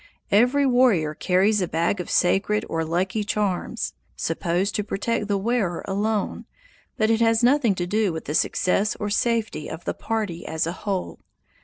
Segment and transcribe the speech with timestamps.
[0.31, 5.85] Every warrior carries a bag of sacred or lucky charms, supposed to protect the wearer
[5.87, 6.45] alone,
[6.97, 10.65] but it has nothing to do with the success or safety of the party as
[10.65, 11.19] a whole.